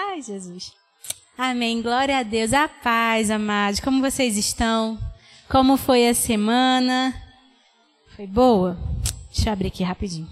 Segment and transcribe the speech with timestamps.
[0.00, 0.72] Ai, Jesus.
[1.36, 1.82] Amém.
[1.82, 2.52] Glória a Deus.
[2.52, 3.80] A paz, amados.
[3.80, 4.96] Como vocês estão?
[5.48, 7.12] Como foi a semana?
[8.14, 8.78] Foi boa?
[9.34, 10.28] Deixa eu abrir aqui rapidinho.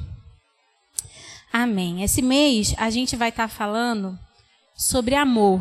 [1.53, 2.05] Amém.
[2.05, 4.17] Esse mês a gente vai estar tá falando
[4.77, 5.61] sobre amor.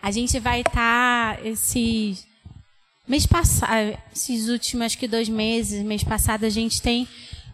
[0.00, 2.24] A gente vai estar tá, esses
[3.06, 7.08] mês passado, esses últimos acho que dois meses, mês passado a gente tem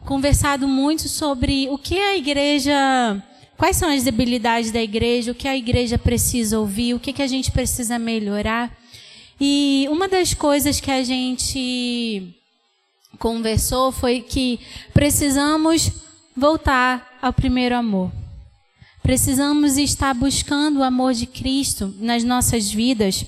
[0.04, 3.22] conversado muito sobre o que a igreja
[3.56, 5.32] Quais são as debilidades da igreja?
[5.32, 6.94] O que a igreja precisa ouvir?
[6.94, 8.70] O que, que a gente precisa melhorar?
[9.40, 12.34] E uma das coisas que a gente
[13.18, 14.60] conversou foi que
[14.92, 15.90] precisamos
[16.36, 18.12] voltar ao primeiro amor.
[19.02, 23.24] Precisamos estar buscando o amor de Cristo nas nossas vidas.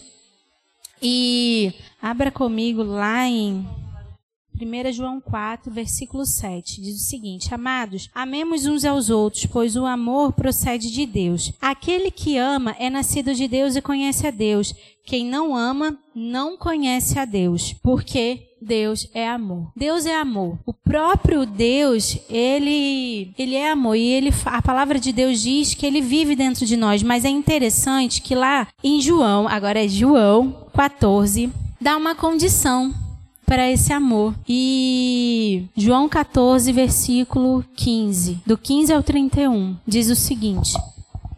[1.00, 3.66] E abra comigo lá em
[4.60, 9.86] 1 João 4, versículo 7, diz o seguinte: Amados, amemos uns aos outros, pois o
[9.86, 11.52] amor procede de Deus.
[11.60, 14.74] Aquele que ama é nascido de Deus e conhece a Deus.
[15.04, 19.70] Quem não ama não conhece a Deus, porque Deus é amor.
[19.76, 20.58] Deus é amor.
[20.66, 25.86] O próprio Deus, ele, ele é amor e ele, a palavra de Deus diz que
[25.86, 27.02] ele vive dentro de nós.
[27.02, 32.92] Mas é interessante que lá em João, agora é João 14, dá uma condição
[33.48, 34.34] para esse amor.
[34.46, 40.74] E João 14, versículo 15, do 15 ao 31, diz o seguinte: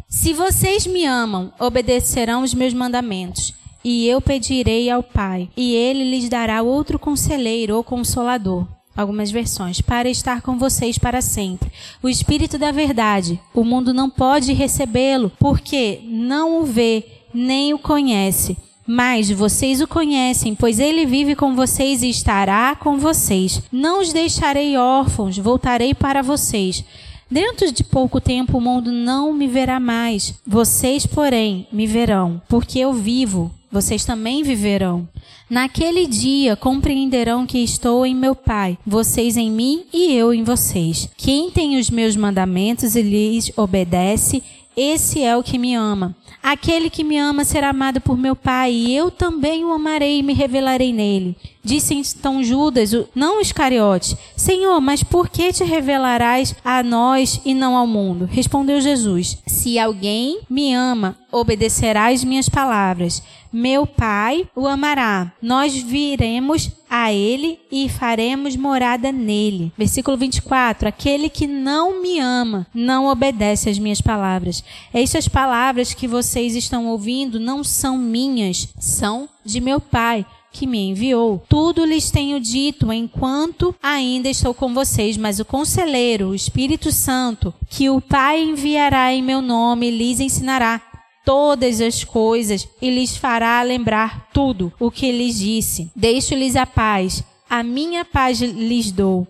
[0.08, 3.54] Se vocês me amam, obedecerão os meus mandamentos.
[3.82, 9.80] E eu pedirei ao Pai, e ele lhes dará outro conselheiro ou consolador algumas versões,
[9.80, 11.72] para estar com vocês para sempre.
[12.02, 17.78] O Espírito da Verdade, o mundo não pode recebê-lo, porque não o vê nem o
[17.78, 23.62] conhece mas vocês o conhecem, pois ele vive com vocês e estará com vocês.
[23.70, 26.84] Não os deixarei órfãos, voltarei para vocês.
[27.30, 30.34] Dentro de pouco tempo o mundo não me verá mais.
[30.44, 33.52] Vocês, porém, me verão, porque eu vivo.
[33.70, 35.08] Vocês também viverão.
[35.48, 41.08] Naquele dia compreenderão que estou em meu Pai, vocês em mim e eu em vocês.
[41.16, 44.42] Quem tem os meus mandamentos e lhes obedece,
[44.76, 46.14] esse é o que me ama.
[46.42, 50.22] Aquele que me ama será amado por meu Pai, e eu também o amarei e
[50.22, 51.36] me revelarei nele.
[51.62, 57.76] Disse então Judas, não Iscariote: Senhor, mas por que te revelarás a nós e não
[57.76, 58.24] ao mundo?
[58.24, 63.22] Respondeu Jesus: Se alguém me ama, obedecerá às minhas palavras.
[63.52, 65.32] Meu Pai o amará.
[65.42, 69.72] Nós viremos a ele e faremos morada nele.
[69.78, 74.64] Versículo 24: Aquele que não me ama não obedece às minhas palavras.
[74.92, 80.90] Estas palavras que vocês estão ouvindo não são minhas, são de meu Pai que me
[80.90, 81.42] enviou.
[81.48, 87.54] Tudo lhes tenho dito enquanto ainda estou com vocês, mas o conselheiro, o Espírito Santo,
[87.68, 90.89] que o Pai enviará em meu nome, lhes ensinará
[91.24, 95.90] todas as coisas e lhes fará lembrar tudo o que lhes disse.
[95.94, 99.26] Deixo-lhes a paz, a minha paz lhes dou.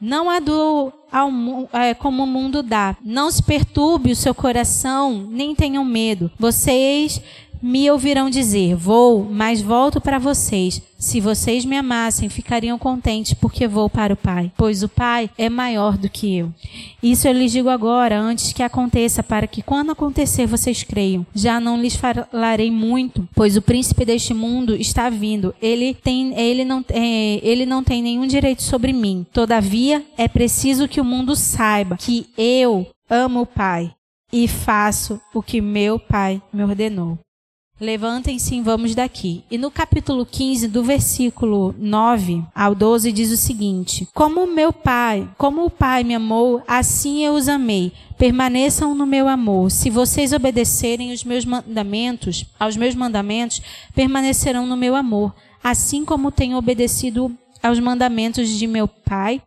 [0.00, 1.30] Não a dou ao,
[1.72, 2.96] é, como o mundo dá.
[3.02, 6.30] Não se perturbe o seu coração, nem tenham medo.
[6.38, 7.20] Vocês
[7.64, 10.82] me ouvirão dizer: Vou, mas volto para vocês.
[10.98, 15.48] Se vocês me amassem, ficariam contentes, porque vou para o Pai, pois o Pai é
[15.48, 16.52] maior do que eu.
[17.02, 21.26] Isso eu lhes digo agora, antes que aconteça, para que quando acontecer vocês creiam.
[21.34, 25.54] Já não lhes falarei muito, pois o príncipe deste mundo está vindo.
[25.60, 29.26] Ele, tem, ele, não, é, ele não tem nenhum direito sobre mim.
[29.32, 33.90] Todavia, é preciso que o mundo saiba que eu amo o Pai
[34.30, 37.18] e faço o que meu Pai me ordenou.
[37.80, 39.42] Levantem-se e vamos daqui.
[39.50, 45.28] E no capítulo 15, do versículo 9 ao 12, diz o seguinte: Como meu Pai,
[45.36, 47.92] como o Pai me amou, assim eu os amei.
[48.16, 49.72] Permaneçam no meu amor.
[49.72, 53.60] Se vocês obedecerem os meus mandamentos, aos meus mandamentos,
[53.92, 59.42] permanecerão no meu amor, assim como tenho obedecido aos mandamentos de meu Pai,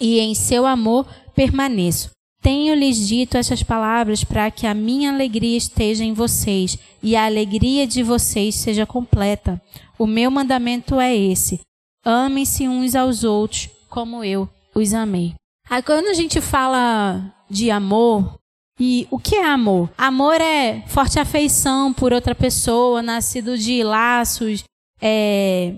[0.00, 1.04] e em seu amor
[1.34, 2.11] permaneço.
[2.42, 7.86] Tenho-lhes dito estas palavras para que a minha alegria esteja em vocês e a alegria
[7.86, 9.62] de vocês seja completa.
[9.96, 11.60] O meu mandamento é esse:
[12.04, 15.34] amem-se uns aos outros como eu os amei.
[15.70, 18.36] Aí, quando a gente fala de amor,
[18.80, 19.88] e o que é amor?
[19.96, 24.64] Amor é forte afeição por outra pessoa, nascido de laços,
[25.00, 25.76] é,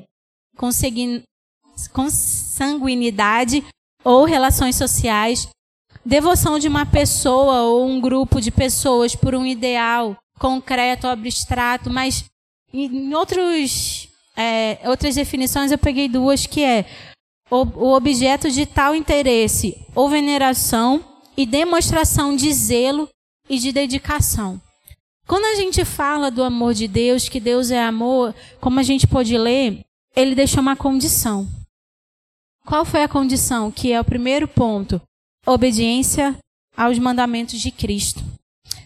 [1.93, 3.63] consanguinidade
[4.03, 5.47] ou relações sociais
[6.05, 12.25] Devoção de uma pessoa ou um grupo de pessoas por um ideal concreto, abstrato, mas
[12.73, 16.85] em outros, é, outras definições eu peguei duas que é
[17.51, 21.03] o, o objeto de tal interesse ou veneração
[21.37, 23.09] e demonstração de zelo
[23.49, 24.61] e de dedicação.
[25.27, 29.07] Quando a gente fala do amor de Deus, que Deus é amor, como a gente
[29.07, 29.81] pode ler,
[30.15, 31.49] ele deixou uma condição.
[32.67, 33.71] Qual foi a condição?
[33.71, 35.01] Que é o primeiro ponto:
[35.47, 36.37] obediência
[36.77, 38.23] aos mandamentos de Cristo.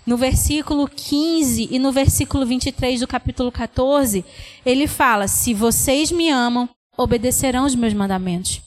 [0.07, 4.25] No versículo 15 e no versículo 23 do capítulo 14,
[4.65, 8.63] ele fala: Se vocês me amam, obedecerão os meus mandamentos.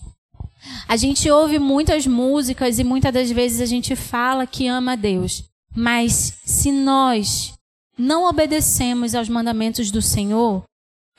[0.88, 4.95] A gente ouve muitas músicas e muitas das vezes a gente fala que ama a
[4.95, 5.43] Deus.
[5.75, 7.53] Mas se nós
[7.97, 10.63] não obedecemos aos mandamentos do Senhor,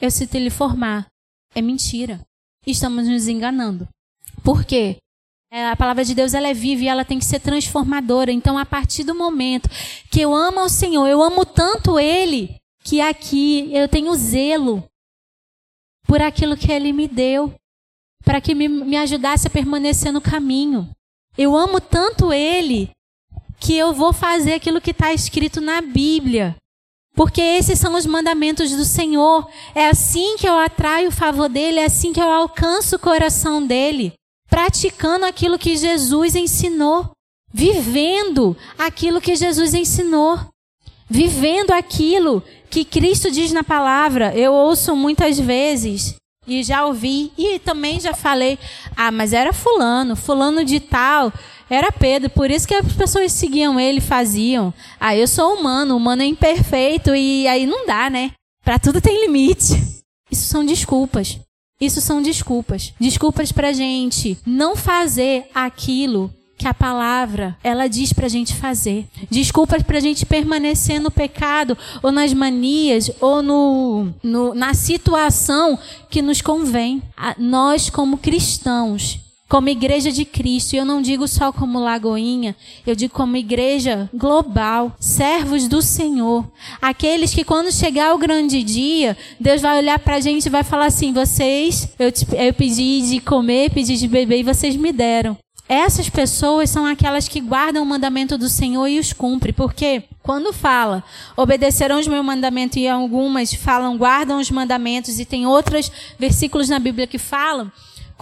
[0.01, 1.07] eu cito lhe formar.
[1.55, 2.21] É mentira.
[2.67, 3.89] Estamos nos enganando.
[4.45, 4.99] Por quê?
[5.55, 8.33] É, a palavra de Deus ela é viva e ela tem que ser transformadora.
[8.33, 9.69] Então, a partir do momento
[10.11, 14.83] que eu amo ao Senhor, eu amo tanto Ele, que aqui eu tenho zelo
[16.07, 17.55] por aquilo que Ele me deu,
[18.25, 20.89] para que me, me ajudasse a permanecer no caminho.
[21.37, 22.89] Eu amo tanto Ele
[23.61, 26.57] que eu vou fazer aquilo que está escrito na Bíblia.
[27.15, 29.47] Porque esses são os mandamentos do Senhor.
[29.75, 33.67] É assim que eu atraio o favor dele, é assim que eu alcanço o coração
[33.67, 34.15] dele
[34.53, 37.13] praticando aquilo que Jesus ensinou,
[37.51, 40.39] vivendo aquilo que Jesus ensinou,
[41.09, 44.37] vivendo aquilo que Cristo diz na palavra.
[44.37, 46.17] Eu ouço muitas vezes
[46.47, 48.59] e já ouvi e também já falei:
[48.95, 51.33] "Ah, mas era fulano, fulano de tal,
[51.71, 54.75] era Pedro, por isso que as pessoas seguiam ele, faziam.
[55.01, 58.33] Ah, eu sou humano, humano é imperfeito e aí não dá, né?
[58.63, 60.03] Para tudo tem limite.
[60.31, 61.41] Isso são desculpas.
[61.83, 62.95] Isso são desculpas.
[63.01, 69.05] Desculpas para gente não fazer aquilo que a palavra ela diz para a gente fazer.
[69.29, 75.77] Desculpas para a gente permanecer no pecado ou nas manias ou no, no, na situação
[76.09, 77.03] que nos convém.
[77.37, 79.19] nós como cristãos
[79.53, 82.57] como igreja de Cristo, e eu não digo só como Lagoinha,
[82.87, 86.51] eu digo como igreja global, servos do Senhor.
[86.81, 90.65] Aqueles que quando chegar o grande dia, Deus vai olhar para a gente e vai
[90.65, 94.91] falar assim: vocês, eu, te, eu pedi de comer, pedi de beber e vocês me
[94.91, 95.37] deram.
[95.69, 99.53] Essas pessoas são aquelas que guardam o mandamento do Senhor e os cumprem.
[99.53, 101.05] Porque quando fala,
[101.37, 106.79] obedecerão os meus mandamentos, e algumas falam, guardam os mandamentos, e tem outros versículos na
[106.79, 107.71] Bíblia que falam,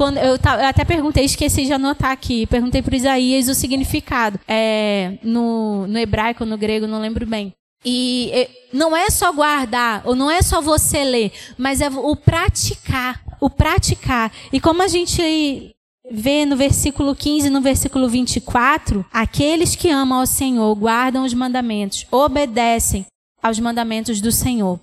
[0.00, 4.41] quando eu, eu, até perguntei, esqueci de anotar aqui, perguntei para Isaías o significado.
[4.49, 7.52] É, no, no hebraico, no grego, não lembro bem.
[7.85, 13.23] E não é só guardar, ou não é só você ler, mas é o praticar.
[13.43, 14.32] O praticar.
[14.50, 15.70] E como a gente
[16.11, 21.35] vê no versículo 15 e no versículo 24, aqueles que amam ao Senhor guardam os
[21.35, 23.05] mandamentos, obedecem
[23.43, 24.81] aos mandamentos do Senhor.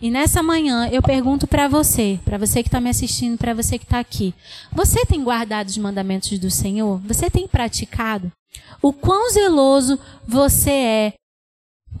[0.00, 3.78] E nessa manhã eu pergunto para você, para você que está me assistindo, para você
[3.78, 4.34] que está aqui:
[4.72, 6.98] você tem guardado os mandamentos do Senhor?
[7.00, 8.32] Você tem praticado?
[8.80, 11.12] O quão zeloso você é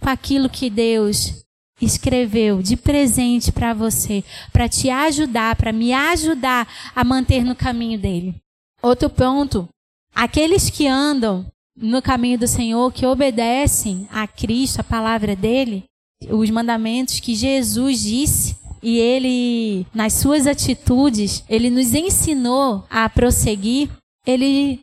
[0.00, 1.44] com aquilo que Deus
[1.80, 7.98] escreveu de presente para você, para te ajudar, para me ajudar a manter no caminho
[7.98, 8.34] dele?
[8.82, 9.68] Outro ponto:
[10.14, 11.44] aqueles que andam
[11.76, 15.84] no caminho do Senhor, que obedecem a Cristo, a palavra dele,
[16.28, 23.90] os mandamentos que Jesus disse e ele, nas suas atitudes, ele nos ensinou a prosseguir,
[24.26, 24.80] ele,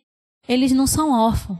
[0.47, 1.59] eles não são órfãos.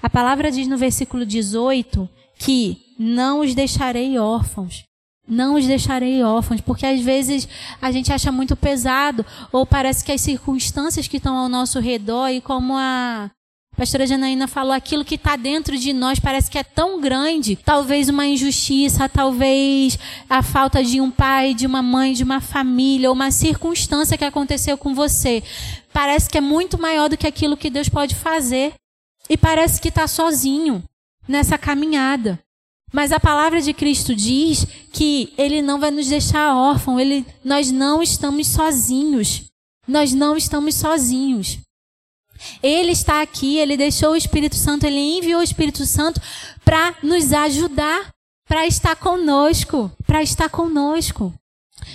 [0.00, 2.08] A palavra diz no versículo 18
[2.38, 4.84] que não os deixarei órfãos.
[5.28, 7.48] Não os deixarei órfãos, porque às vezes
[7.82, 12.28] a gente acha muito pesado, ou parece que as circunstâncias que estão ao nosso redor,
[12.28, 13.28] e como a,
[13.76, 17.56] a pastora Janaína falou, aquilo que está dentro de nós parece que é tão grande.
[17.56, 19.98] Talvez uma injustiça, talvez
[20.30, 24.24] a falta de um pai, de uma mãe, de uma família, ou uma circunstância que
[24.24, 25.42] aconteceu com você.
[25.92, 28.72] Parece que é muito maior do que aquilo que Deus pode fazer.
[29.28, 30.82] E parece que está sozinho
[31.28, 32.40] nessa caminhada.
[32.90, 36.98] Mas a palavra de Cristo diz que Ele não vai nos deixar órfãos.
[36.98, 39.44] Ele, nós não estamos sozinhos.
[39.86, 41.58] Nós não estamos sozinhos.
[42.62, 46.20] Ele está aqui, ele deixou o Espírito Santo, ele enviou o Espírito Santo
[46.64, 48.10] para nos ajudar,
[48.48, 51.32] para estar conosco, para estar conosco.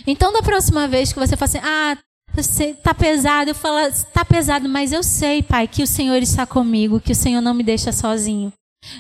[0.06, 1.98] Então, da próxima vez que você fala assim, ah,
[2.38, 7.00] está pesado, eu falo, está pesado, mas eu sei, Pai, que o Senhor está comigo,
[7.00, 8.52] que o Senhor não me deixa sozinho.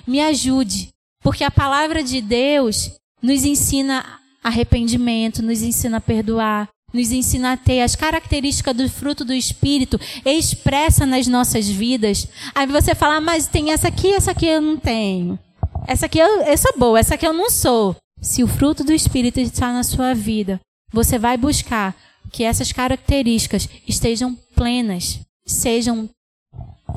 [0.06, 0.90] Me ajude,
[1.24, 7.58] porque a palavra de Deus nos ensina arrependimento, nos ensina a perdoar, nos ensina a
[7.58, 12.28] ter as características do fruto do Espírito expressa nas nossas vidas.
[12.54, 15.40] Aí você fala, ah, mas tem essa aqui, essa aqui eu não tenho.
[15.88, 17.96] Essa aqui eu, eu sou boa, essa aqui eu não sou.
[18.22, 20.60] Se o fruto do Espírito está na sua vida,
[20.92, 21.96] você vai buscar
[22.32, 26.10] que essas características estejam plenas, sejam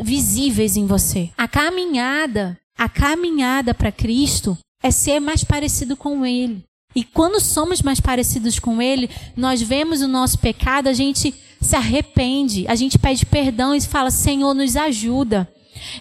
[0.02, 1.30] visíveis em você.
[1.36, 6.62] A caminhada, a caminhada para Cristo é ser mais parecido com Ele.
[6.94, 11.74] E quando somos mais parecidos com Ele, nós vemos o nosso pecado, a gente se
[11.74, 15.48] arrepende, a gente pede perdão e fala: Senhor, nos ajuda.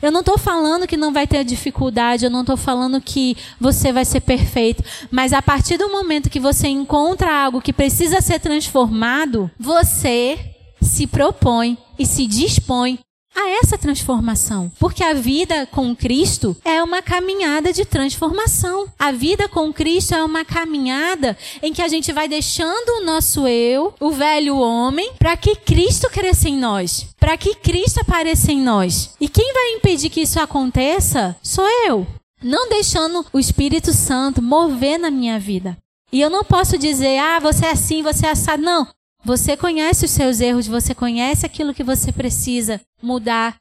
[0.02, 3.92] Eu não estou falando que não vai ter dificuldade, eu não estou falando que você
[3.92, 8.40] vai ser perfeito, mas a partir do momento que você encontra algo que precisa ser
[8.40, 10.38] transformado, você
[10.82, 13.00] se propõe e se dispõe
[13.36, 14.72] a essa transformação.
[14.80, 18.88] Porque a vida com Cristo é uma caminhada de transformação.
[18.98, 23.48] A vida com Cristo é uma caminhada em que a gente vai deixando o nosso
[23.48, 28.60] eu, o velho homem, para que Cristo cresça em nós, para que Cristo apareça em
[28.60, 29.14] nós.
[29.20, 32.06] E quem vai impedir que isso aconteça sou eu.
[32.42, 35.78] Não deixando o Espírito Santo mover na minha vida.
[36.12, 38.62] E eu não posso dizer, ah, você é assim, você é assado.
[38.62, 38.88] Não.
[39.26, 43.56] Você conhece os seus erros, você conhece aquilo que você precisa mudar.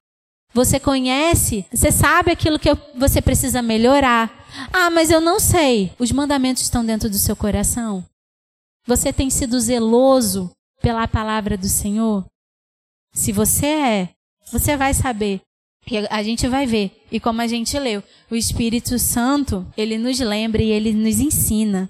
[0.52, 4.30] Você conhece, você sabe aquilo que você precisa melhorar.
[4.72, 5.92] Ah, mas eu não sei.
[5.98, 8.04] Os mandamentos estão dentro do seu coração.
[8.86, 10.50] Você tem sido zeloso
[10.82, 12.26] pela palavra do Senhor?
[13.14, 14.08] Se você é,
[14.50, 15.40] você vai saber.
[15.88, 17.04] E a gente vai ver.
[17.10, 21.88] E como a gente leu, o Espírito Santo, ele nos lembra e ele nos ensina.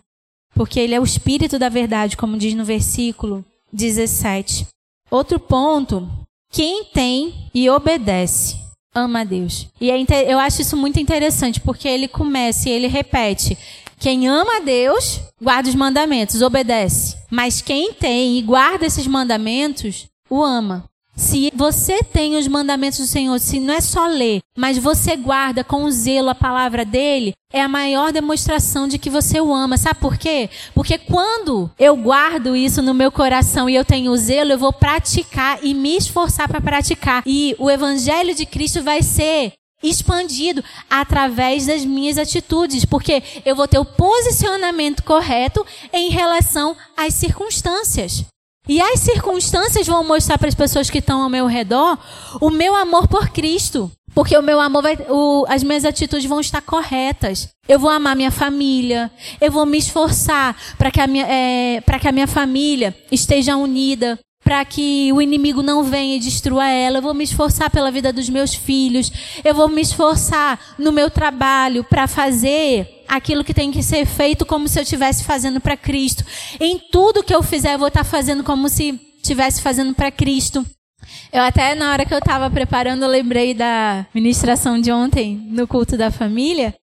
[0.55, 4.67] Porque ele é o Espírito da verdade, como diz no versículo 17.
[5.11, 6.09] Outro ponto:
[6.51, 8.61] quem tem e obedece
[8.95, 9.69] ama a Deus.
[9.81, 13.57] E é, eu acho isso muito interessante, porque ele começa e ele repete:
[13.99, 17.17] quem ama a Deus, guarda os mandamentos, obedece.
[17.31, 20.85] Mas quem tem e guarda esses mandamentos, o ama.
[21.23, 25.63] Se você tem os mandamentos do Senhor, se não é só ler, mas você guarda
[25.63, 29.79] com zelo a palavra dele, é a maior demonstração de que você o ama.
[29.79, 30.51] Sabe por quê?
[30.75, 35.61] Porque quando eu guardo isso no meu coração e eu tenho zelo, eu vou praticar
[35.63, 37.23] e me esforçar para praticar.
[37.25, 43.69] E o evangelho de Cristo vai ser expandido através das minhas atitudes, porque eu vou
[43.69, 48.25] ter o posicionamento correto em relação às circunstâncias.
[48.69, 51.99] E as circunstâncias vão mostrar para as pessoas que estão ao meu redor
[52.41, 53.91] o meu amor por Cristo.
[54.15, 57.49] Porque o meu amor vai, o, as minhas atitudes vão estar corretas.
[57.67, 59.11] Eu vou amar minha família.
[59.41, 64.19] Eu vou me esforçar para que, a minha, é, que a minha família esteja unida.
[64.45, 66.99] Para que o inimigo não venha e destrua ela.
[66.99, 69.11] Eu vou me esforçar pela vida dos meus filhos.
[69.45, 74.47] Eu vou me esforçar no meu trabalho para fazer aquilo que tem que ser feito
[74.47, 76.25] como se eu estivesse fazendo para Cristo.
[76.59, 80.65] Em tudo que eu fizer, eu vou estar fazendo como se estivesse fazendo para Cristo.
[81.31, 85.67] Eu até na hora que eu estava preparando, eu lembrei da ministração de ontem no
[85.67, 86.75] culto da família,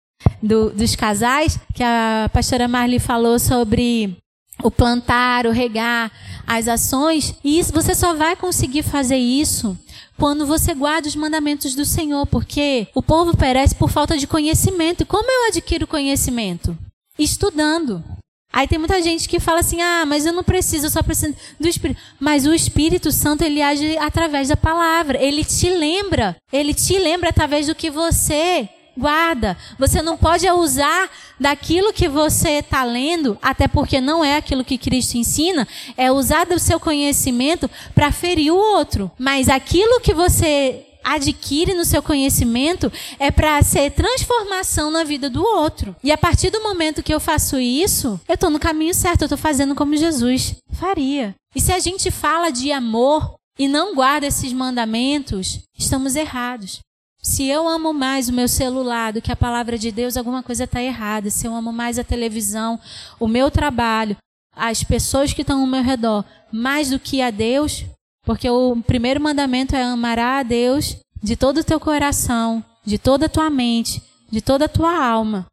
[0.41, 4.15] do, dos casais, que a pastora Marli falou sobre
[4.62, 6.12] o plantar, o regar,
[6.45, 7.33] as ações.
[7.43, 9.75] E isso, você só vai conseguir fazer isso
[10.19, 15.01] quando você guarda os mandamentos do Senhor, porque o povo perece por falta de conhecimento.
[15.01, 16.77] E como eu adquiro conhecimento?
[17.17, 18.03] Estudando.
[18.51, 21.35] Aí tem muita gente que fala assim: "Ah, mas eu não preciso, eu só preciso
[21.59, 22.01] do Espírito".
[22.19, 25.21] Mas o Espírito Santo ele age através da palavra.
[25.21, 28.67] Ele te lembra, ele te lembra através do que você
[28.98, 29.58] guarda.
[29.77, 34.77] Você não pode usar daquilo que você está lendo, até porque não é aquilo que
[34.77, 39.12] Cristo ensina, é usar do seu conhecimento para ferir o outro.
[39.17, 45.43] Mas aquilo que você adquire no seu conhecimento é para ser transformação na vida do
[45.43, 45.96] outro.
[46.03, 49.25] E a partir do momento que eu faço isso, eu estou no caminho certo, eu
[49.25, 51.36] estou fazendo como Jesus faria.
[51.55, 56.79] E se a gente fala de amor e não guarda esses mandamentos, estamos errados.
[57.21, 60.63] Se eu amo mais o meu celular do que a palavra de Deus, alguma coisa
[60.63, 61.29] está errada.
[61.29, 62.79] Se eu amo mais a televisão,
[63.19, 64.15] o meu trabalho,
[64.55, 67.83] as pessoas que estão ao meu redor, mais do que a Deus,
[68.23, 73.25] porque o primeiro mandamento é amar a Deus de todo o teu coração, de toda
[73.25, 75.45] a tua mente, de toda a tua alma.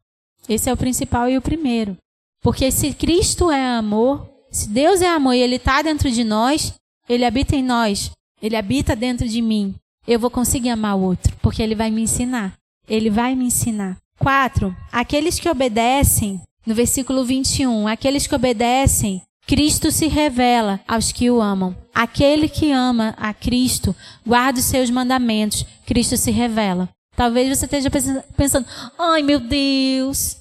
[0.47, 1.97] Esse é o principal e o primeiro.
[2.41, 6.73] Porque se Cristo é amor, se Deus é amor e Ele está dentro de nós,
[7.09, 9.75] Ele habita em nós, Ele habita dentro de mim
[10.07, 12.53] eu vou conseguir amar o outro, porque ele vai me ensinar.
[12.87, 13.97] Ele vai me ensinar.
[14.17, 21.29] Quatro, aqueles que obedecem, no versículo 21, aqueles que obedecem, Cristo se revela aos que
[21.29, 21.75] o amam.
[21.93, 23.95] Aquele que ama a Cristo,
[24.25, 26.89] guarda os seus mandamentos, Cristo se revela.
[27.15, 27.89] Talvez você esteja
[28.35, 30.37] pensando, ai meu Deus,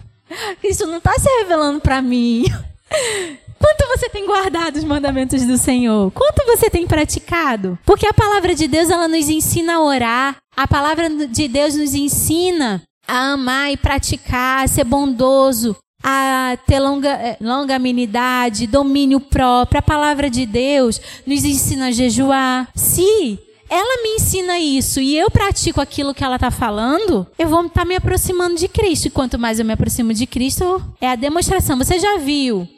[0.60, 2.44] Cristo não está se revelando para mim.
[3.58, 6.10] Quanto você tem guardado os mandamentos do Senhor?
[6.12, 7.78] Quanto você tem praticado?
[7.84, 10.36] Porque a palavra de Deus ela nos ensina a orar.
[10.56, 16.78] A palavra de Deus nos ensina a amar e praticar, a ser bondoso, a ter
[16.78, 19.78] longa, eh, longanimidade, domínio próprio.
[19.78, 22.68] A palavra de Deus nos ensina a jejuar.
[22.74, 27.66] Se ela me ensina isso e eu pratico aquilo que ela está falando, eu vou
[27.66, 29.06] estar tá me aproximando de Cristo.
[29.06, 31.76] E quanto mais eu me aproximo de Cristo, é a demonstração.
[31.78, 32.68] Você já viu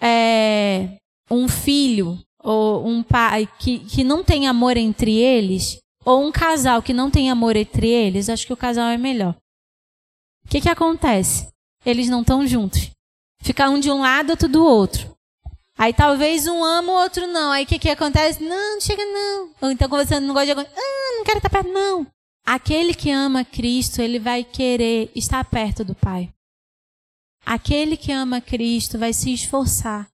[0.00, 0.96] é,
[1.30, 5.78] um filho ou um pai que, que não tem amor entre eles?
[6.04, 8.28] Ou um casal que não tem amor entre eles?
[8.28, 9.34] Acho que o casal é melhor.
[10.44, 11.48] O que, que acontece?
[11.84, 12.90] Eles não estão juntos.
[13.42, 15.14] Fica um de um lado, outro do outro.
[15.78, 17.52] Aí talvez um ama, o outro não.
[17.52, 18.42] Aí o que, que acontece?
[18.42, 19.50] Não, não chega não.
[19.62, 22.06] Ou então você não gosta de ah, não quero estar perto, não.
[22.44, 26.28] Aquele que ama Cristo, ele vai querer estar perto do Pai.
[27.50, 30.06] Aquele que ama Cristo vai se esforçar.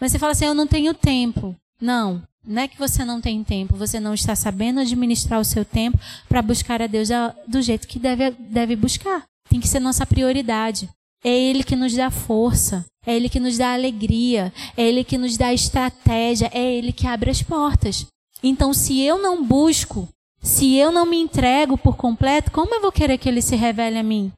[0.00, 1.52] Mas você fala assim, eu não tenho tempo.
[1.82, 5.64] Não, não é que você não tem tempo, você não está sabendo administrar o seu
[5.64, 7.08] tempo para buscar a Deus
[7.48, 9.24] do jeito que deve, deve buscar.
[9.50, 10.88] Tem que ser nossa prioridade.
[11.24, 12.86] É Ele que nos dá força.
[13.04, 14.52] É Ele que nos dá alegria.
[14.76, 16.48] É Ele que nos dá estratégia.
[16.54, 18.06] É Ele que abre as portas.
[18.44, 20.08] Então, se eu não busco,
[20.40, 23.98] se eu não me entrego por completo, como eu vou querer que Ele se revele
[23.98, 24.30] a mim?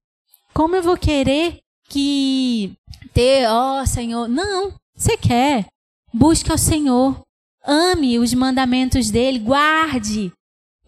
[0.54, 1.58] Como eu vou querer
[1.88, 2.73] que
[3.12, 4.28] ter, ó oh, Senhor?
[4.28, 4.73] Não.
[4.97, 5.66] Você quer?
[6.12, 7.21] Busque ao Senhor.
[7.64, 9.38] Ame os mandamentos dele.
[9.38, 10.33] Guarde.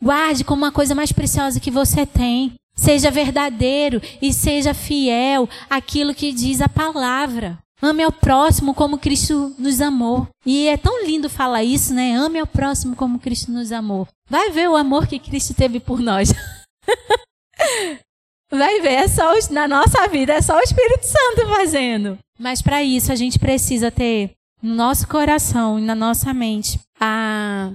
[0.01, 2.55] Guarde como a coisa mais preciosa que você tem.
[2.75, 7.59] Seja verdadeiro e seja fiel àquilo que diz a palavra.
[7.83, 10.29] Ame ao próximo como Cristo nos amou.
[10.45, 12.15] E é tão lindo falar isso, né?
[12.15, 14.07] Ame ao próximo como Cristo nos amou.
[14.29, 16.33] Vai ver o amor que Cristo teve por nós.
[18.51, 22.19] Vai ver, é só na nossa vida, é só o Espírito Santo fazendo.
[22.39, 27.71] Mas para isso a gente precisa ter no nosso coração e na nossa mente a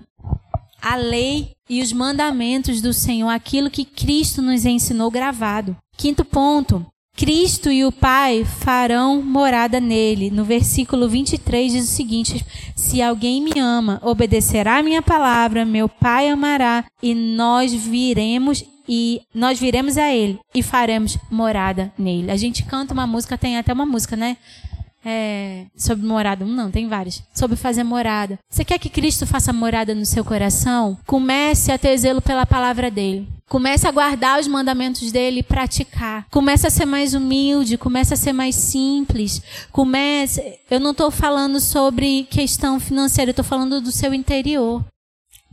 [0.82, 5.76] a lei e os mandamentos do Senhor, aquilo que Cristo nos ensinou gravado.
[5.98, 6.86] Quinto ponto.
[7.18, 10.30] Cristo e o Pai farão morada nele.
[10.30, 15.90] No versículo 23 diz o seguinte: Se alguém me ama, obedecerá a minha palavra, meu
[15.90, 22.32] Pai amará, e nós viremos e nós viremos a ele e faremos morada nele.
[22.32, 24.38] A gente canta uma música, tem até uma música, né?
[25.06, 26.44] é, sobre morada.
[26.44, 27.24] Não, tem várias.
[27.34, 28.40] Sobre fazer morada.
[28.50, 30.98] Você quer que Cristo faça morada no seu coração?
[31.06, 33.28] Comece a ter zelo pela palavra dele.
[33.48, 36.26] Comece a guardar os mandamentos dele e praticar.
[36.32, 39.42] Comece a ser mais humilde, comece a ser mais simples.
[39.72, 40.60] Comece.
[40.70, 44.84] Eu não estou falando sobre questão financeira, eu estou falando do seu interior.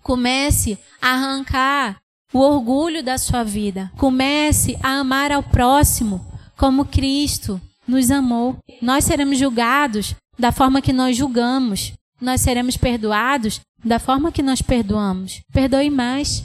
[0.02, 2.01] Comece a arrancar
[2.32, 3.90] o orgulho da sua vida.
[3.96, 6.24] Comece a amar ao próximo
[6.56, 8.56] como Cristo nos amou.
[8.80, 11.92] Nós seremos julgados da forma que nós julgamos.
[12.20, 15.40] Nós seremos perdoados da forma que nós perdoamos.
[15.52, 16.42] Perdoe mais.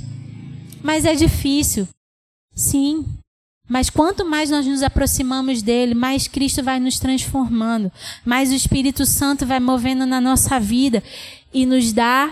[0.84, 1.88] Mas é difícil.
[2.56, 3.06] Sim.
[3.69, 7.91] Mas quanto mais nós nos aproximamos dele, mais Cristo vai nos transformando,
[8.26, 11.04] mais o Espírito Santo vai movendo na nossa vida
[11.54, 12.32] e nos dá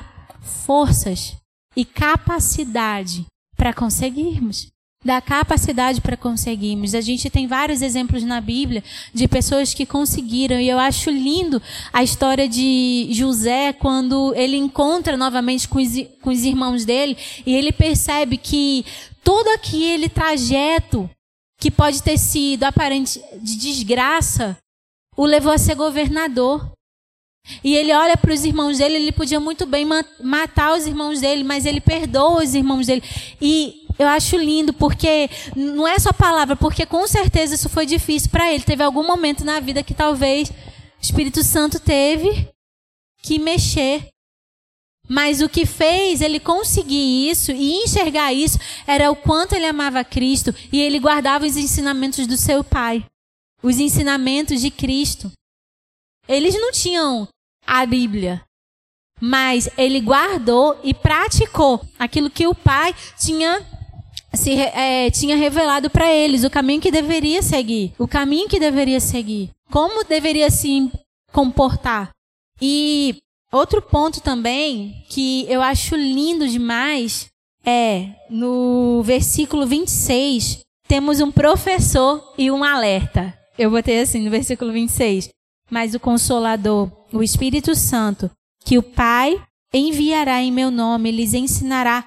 [0.66, 1.36] forças
[1.76, 4.74] e capacidade para conseguirmos
[5.06, 6.96] da capacidade para conseguirmos.
[6.96, 11.62] A gente tem vários exemplos na Bíblia de pessoas que conseguiram, e eu acho lindo
[11.94, 15.92] a história de José quando ele encontra novamente com os,
[16.24, 17.16] com os irmãos dele
[17.46, 18.84] e ele percebe que
[19.24, 21.08] todo aquele trajeto
[21.60, 24.58] que pode ter sido aparente de desgraça
[25.16, 26.75] o levou a ser governador.
[27.64, 29.88] E ele olha para os irmãos dele, ele podia muito bem
[30.22, 33.04] matar os irmãos dele, mas ele perdoa os irmãos dele.
[33.42, 38.30] E eu acho lindo porque não é só palavra, porque com certeza isso foi difícil
[38.30, 38.64] para ele.
[38.64, 40.54] Teve algum momento na vida que talvez o
[41.02, 42.50] Espírito Santo teve
[43.22, 44.08] que mexer.
[45.08, 50.04] Mas o que fez ele conseguir isso e enxergar isso era o quanto ele amava
[50.04, 53.06] Cristo e ele guardava os ensinamentos do seu pai,
[53.62, 55.32] os ensinamentos de Cristo.
[56.28, 57.28] Eles não tinham
[57.66, 58.42] a Bíblia,
[59.20, 63.66] mas ele guardou e praticou aquilo que o pai tinha
[64.34, 69.00] se, é, tinha revelado para eles o caminho que deveria seguir, o caminho que deveria
[69.00, 70.92] seguir, como deveria se
[71.32, 72.10] comportar.
[72.62, 73.18] E
[73.52, 77.28] outro ponto também que eu acho lindo demais
[77.66, 83.34] é no versículo 26, temos um professor e um alerta.
[83.58, 85.30] Eu botei assim no versículo 26.
[85.70, 88.30] Mas o Consolador, o Espírito Santo,
[88.64, 89.42] que o Pai
[89.74, 92.06] enviará em meu nome, lhes ensinará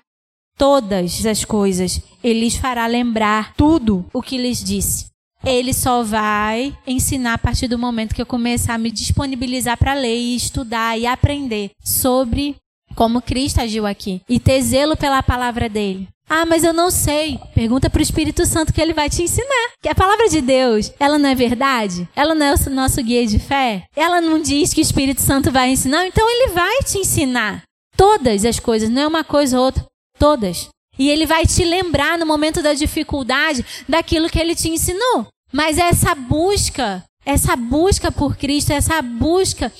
[0.57, 2.01] todas as coisas.
[2.23, 5.07] Ele lhes fará lembrar tudo o que lhes disse.
[5.45, 9.95] Ele só vai ensinar a partir do momento que eu começar a me disponibilizar para
[9.95, 12.57] ler e estudar e aprender sobre
[12.97, 16.09] como Cristo agiu aqui e ter zelo pela palavra dele.
[16.29, 17.39] Ah, mas eu não sei.
[17.55, 19.71] Pergunta para o Espírito Santo que ele vai te ensinar.
[19.83, 22.09] Que a palavra de Deus, ela não é verdade?
[22.15, 23.85] Ela não é o nosso guia de fé?
[23.97, 26.07] Ela não diz que o Espírito Santo vai ensinar?
[26.07, 27.63] Então ele vai te ensinar
[27.97, 29.85] todas as coisas, não é uma coisa ou outra.
[30.19, 30.69] Todas.
[30.99, 35.27] E ele vai te lembrar no momento da dificuldade daquilo que ele te ensinou.
[35.53, 39.73] Mas essa busca, essa busca por Cristo, essa busca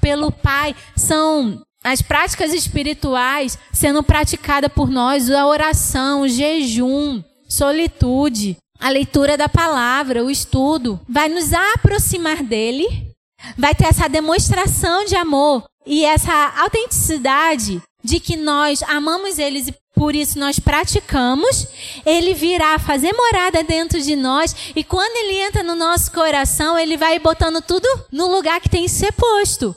[0.00, 8.56] pelo Pai, são as práticas espirituais sendo praticada por nós, a oração, o jejum, solitude,
[8.80, 13.12] a leitura da palavra, o estudo, vai nos aproximar dele,
[13.56, 19.74] vai ter essa demonstração de amor e essa autenticidade de que nós amamos eles e
[19.94, 21.68] por isso nós praticamos,
[22.04, 26.96] ele virá fazer morada dentro de nós e quando ele entra no nosso coração, ele
[26.96, 29.74] vai botando tudo no lugar que tem que ser posto.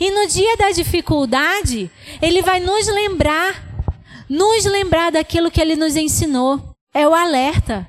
[0.00, 3.86] E no dia da dificuldade, ele vai nos lembrar,
[4.28, 6.60] nos lembrar daquilo que ele nos ensinou.
[6.92, 7.86] É o alerta.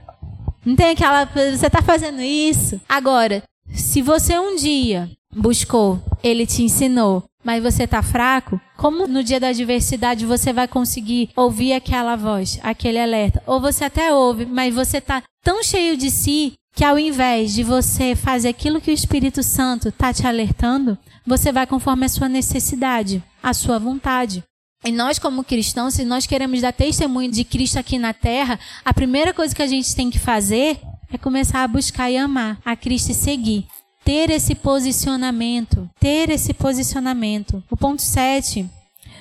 [0.65, 2.80] Não tem aquela, você está fazendo isso.
[2.88, 3.41] Agora,
[3.73, 9.39] se você um dia buscou, ele te ensinou, mas você está fraco, como no dia
[9.39, 13.41] da adversidade você vai conseguir ouvir aquela voz, aquele alerta?
[13.47, 17.62] Ou você até ouve, mas você está tão cheio de si que ao invés de
[17.62, 22.30] você fazer aquilo que o Espírito Santo está te alertando, você vai conforme a sua
[22.30, 24.42] necessidade, a sua vontade.
[24.86, 28.94] E nós, como cristãos, se nós queremos dar testemunho de Cristo aqui na terra, a
[28.94, 30.80] primeira coisa que a gente tem que fazer
[31.12, 33.68] é começar a buscar e amar a Cristo e seguir.
[34.06, 35.89] Ter esse posicionamento.
[36.00, 37.62] Ter esse posicionamento.
[37.70, 38.65] O ponto 7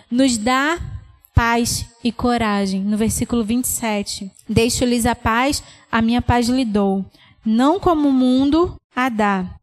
[0.08, 0.78] nos dá
[1.34, 2.84] paz e coragem.
[2.84, 4.30] No versículo 27.
[4.48, 7.04] Deixo-lhes a paz, a minha paz lhe dou.
[7.50, 9.54] Não como o mundo a dá.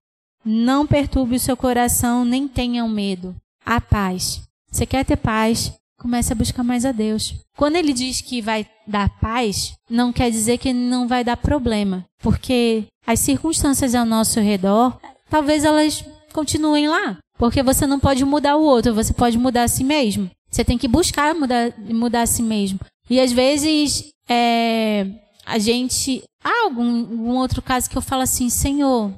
[0.44, 3.36] Não perturbe o seu coração, nem tenham medo.
[3.64, 4.42] A paz.
[4.72, 5.72] Você quer ter paz?
[6.00, 7.36] comece a buscar mais a Deus.
[7.56, 12.06] Quando ele diz que vai dar paz, não quer dizer que não vai dar problema,
[12.20, 18.56] porque as circunstâncias ao nosso redor, talvez elas continuem lá, porque você não pode mudar
[18.56, 20.30] o outro, você pode mudar a si mesmo.
[20.52, 22.80] Você tem que buscar mudar, mudar a si mesmo.
[23.10, 25.08] E às vezes é,
[25.46, 26.24] a gente.
[26.44, 29.12] Há algum, algum outro caso que eu falo assim, Senhor,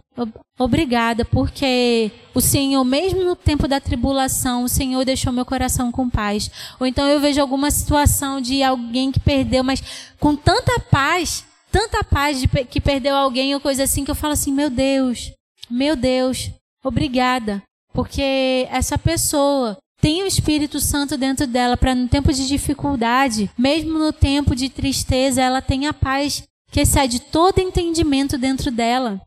[0.57, 6.09] obrigada, porque o Senhor, mesmo no tempo da tribulação, o Senhor deixou meu coração com
[6.09, 6.49] paz.
[6.79, 9.83] Ou então eu vejo alguma situação de alguém que perdeu, mas
[10.19, 14.33] com tanta paz, tanta paz de que perdeu alguém ou coisa assim, que eu falo
[14.33, 15.33] assim, meu Deus,
[15.69, 16.49] meu Deus,
[16.83, 17.61] obrigada.
[17.93, 23.97] Porque essa pessoa tem o Espírito Santo dentro dela para no tempo de dificuldade, mesmo
[23.97, 29.19] no tempo de tristeza, ela tenha paz que excede todo entendimento dentro dela.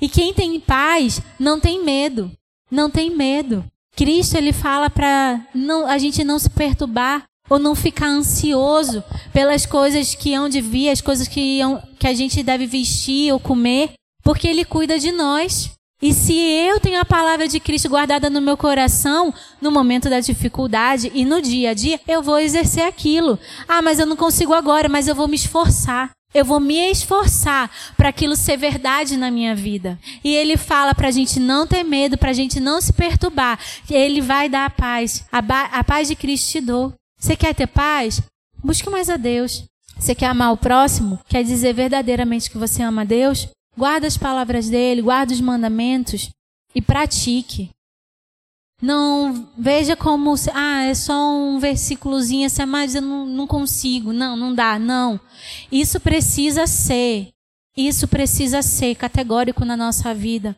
[0.00, 2.30] E quem tem paz não tem medo,
[2.70, 3.64] não tem medo.
[3.96, 5.44] Cristo ele fala para
[5.88, 10.90] a gente não se perturbar ou não ficar ansioso pelas coisas que hão de vir,
[10.90, 11.60] as coisas que,
[11.98, 15.70] que a gente deve vestir ou comer, porque ele cuida de nós.
[16.00, 20.20] E se eu tenho a palavra de Cristo guardada no meu coração, no momento da
[20.20, 23.36] dificuldade e no dia a dia, eu vou exercer aquilo.
[23.66, 26.10] Ah, mas eu não consigo agora, mas eu vou me esforçar.
[26.32, 29.98] Eu vou me esforçar para aquilo ser verdade na minha vida.
[30.22, 33.58] E ele fala para a gente não ter medo, para a gente não se perturbar.
[33.90, 35.24] Ele vai dar a paz.
[35.32, 36.92] A, a paz de Cristo te dou.
[37.18, 38.22] Você quer ter paz?
[38.62, 39.64] Busque mais a Deus.
[39.98, 41.18] Você quer amar o próximo?
[41.28, 43.48] Quer dizer verdadeiramente que você ama a Deus?
[43.78, 46.30] Guarda as palavras dele, guarda os mandamentos
[46.74, 47.70] e pratique.
[48.82, 54.12] Não veja como, ah, é só um versículozinho, assim, mas eu não, não consigo.
[54.12, 55.20] Não, não dá, não.
[55.70, 57.28] Isso precisa ser,
[57.76, 60.56] isso precisa ser categórico na nossa vida.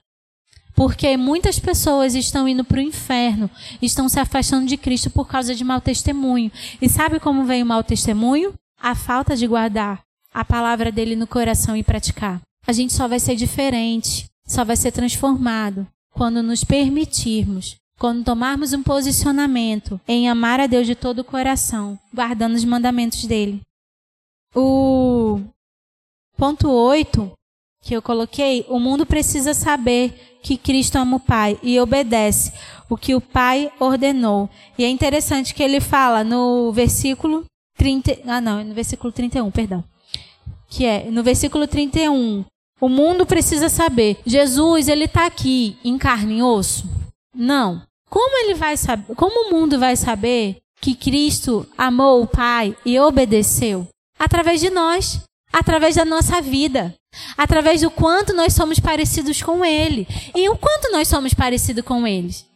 [0.75, 3.51] Porque muitas pessoas estão indo para o inferno,
[3.83, 6.51] estão se afastando de Cristo por causa de mau testemunho.
[6.81, 8.55] E sabe como vem o mau testemunho?
[8.81, 10.01] A falta de guardar
[10.33, 14.77] a palavra dele no coração e praticar a gente só vai ser diferente, só vai
[14.77, 21.21] ser transformado quando nos permitirmos, quando tomarmos um posicionamento em amar a Deus de todo
[21.21, 23.61] o coração, guardando os mandamentos dele.
[24.55, 25.41] O
[26.37, 27.33] ponto 8
[27.83, 32.53] que eu coloquei, o mundo precisa saber que Cristo ama o Pai e obedece
[32.91, 34.51] o que o Pai ordenou.
[34.77, 37.45] E é interessante que ele fala no versículo
[37.79, 39.85] 30, ah não, no versículo 31, perdão
[40.71, 42.45] que é no versículo 31.
[42.81, 46.89] O mundo precisa saber, Jesus, ele está aqui em carne e osso?
[47.35, 47.83] Não.
[48.09, 49.15] Como ele vai saber?
[49.15, 53.87] Como o mundo vai saber que Cristo amou o Pai e obedeceu?
[54.19, 55.21] Através de nós,
[55.53, 56.95] através da nossa vida,
[57.37, 60.07] através do quanto nós somos parecidos com Ele.
[60.35, 62.47] E o quanto nós somos parecidos com eles?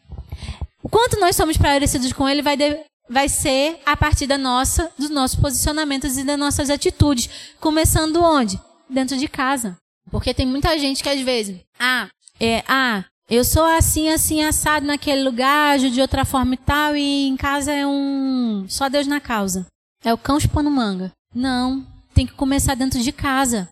[0.82, 4.90] O quanto nós somos parecidos com Ele vai, de, vai ser a partir da nossa,
[4.98, 7.28] dos nossos posicionamentos e das nossas atitudes.
[7.60, 8.60] Começando onde?
[8.88, 9.76] Dentro de casa.
[10.10, 14.86] Porque tem muita gente que às vezes, ah, é, ah, eu sou assim, assim, assado
[14.86, 18.66] naquele lugar, ajo de outra forma e tal, e em casa é um.
[18.68, 19.66] Só Deus na causa.
[20.04, 21.10] É o cão chupando manga.
[21.34, 23.68] Não, tem que começar dentro de casa.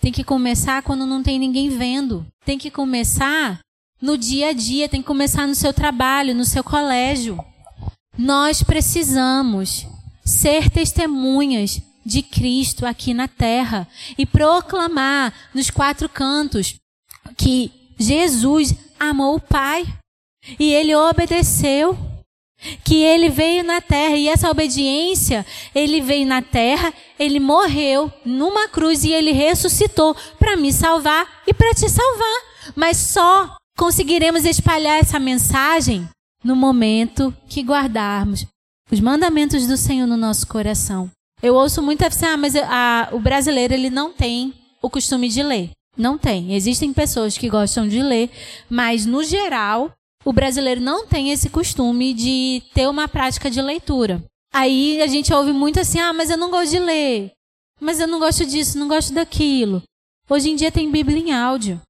[0.00, 2.26] Tem que começar quando não tem ninguém vendo.
[2.44, 3.60] Tem que começar
[4.00, 7.42] no dia a dia, tem que começar no seu trabalho, no seu colégio.
[8.16, 9.86] Nós precisamos
[10.24, 16.74] ser testemunhas de Cristo aqui na terra e proclamar nos quatro cantos
[17.36, 19.86] que Jesus amou o Pai
[20.58, 21.98] e ele obedeceu,
[22.84, 28.68] que ele veio na terra e essa obediência, ele veio na terra, ele morreu numa
[28.68, 32.42] cruz e ele ressuscitou para me salvar e para te salvar.
[32.74, 36.08] Mas só conseguiremos espalhar essa mensagem
[36.42, 38.46] no momento que guardarmos
[38.90, 41.10] os mandamentos do Senhor no nosso coração.
[41.42, 45.42] Eu ouço muito assim, ah, mas a, o brasileiro ele não tem o costume de
[45.42, 45.70] ler.
[45.96, 46.54] Não tem.
[46.54, 48.30] Existem pessoas que gostam de ler,
[48.68, 49.92] mas no geral,
[50.24, 54.22] o brasileiro não tem esse costume de ter uma prática de leitura.
[54.52, 57.32] Aí a gente ouve muito assim, ah, mas eu não gosto de ler.
[57.80, 59.82] Mas eu não gosto disso, não gosto daquilo.
[60.28, 61.80] Hoje em dia tem Bíblia em áudio.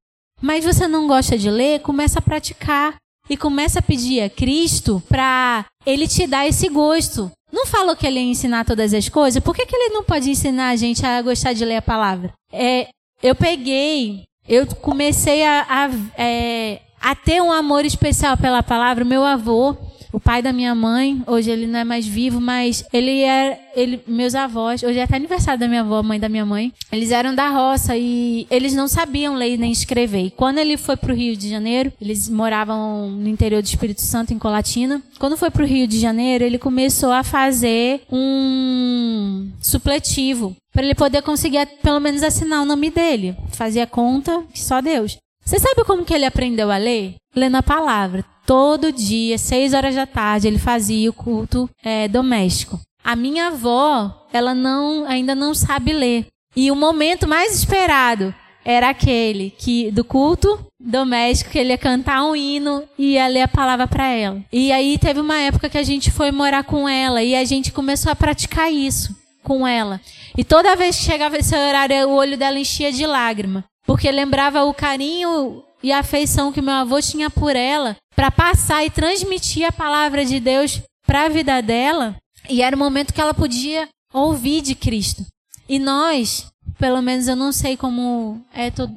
[0.41, 2.97] Mas você não gosta de ler, começa a praticar
[3.31, 7.31] e começa a pedir a Cristo para ele te dar esse gosto.
[7.53, 9.43] Não falou que ele ia ensinar todas as coisas?
[9.43, 12.33] Por que, que ele não pode ensinar a gente a gostar de ler a palavra?
[12.53, 12.89] É,
[13.23, 19.05] eu peguei, eu comecei a, a, é, a ter um amor especial pela palavra.
[19.05, 19.77] Meu avô,
[20.13, 24.01] o pai da minha mãe, hoje ele não é mais vivo, mas ele é, ele,
[24.07, 27.35] meus avós, hoje é até aniversário da minha avó, mãe da minha mãe, eles eram
[27.35, 30.27] da roça e eles não sabiam ler nem escrever.
[30.27, 34.01] E quando ele foi para o Rio de Janeiro, eles moravam no interior do Espírito
[34.01, 35.03] Santo, em Colatina.
[35.19, 40.95] Quando foi para o Rio de Janeiro, ele começou a fazer um supletivo para ele
[40.95, 43.37] poder conseguir pelo menos assinar o nome dele.
[43.51, 45.17] Fazia conta que só Deus.
[45.45, 47.17] Você sabe como que ele aprendeu a ler?
[47.35, 48.25] Lendo a palavra.
[48.51, 52.81] Todo dia, seis horas da tarde, ele fazia o culto é, doméstico.
[53.05, 56.27] A minha avó, ela não, ainda não sabe ler.
[56.57, 58.35] E o momento mais esperado
[58.65, 63.43] era aquele que do culto doméstico que ele ia cantar um hino e ia ler
[63.43, 64.43] a palavra para ela.
[64.53, 67.71] E aí teve uma época que a gente foi morar com ela e a gente
[67.71, 70.01] começou a praticar isso com ela.
[70.37, 74.65] E toda vez que chegava esse horário, o olho dela enchia de lágrima porque lembrava
[74.65, 79.67] o carinho e a afeição que meu avô tinha por ela para passar e transmitir
[79.67, 82.15] a palavra de Deus para a vida dela.
[82.51, 85.25] E era o momento que ela podia ouvir de Cristo.
[85.67, 86.47] E nós,
[86.79, 88.91] pelo menos eu não sei como é to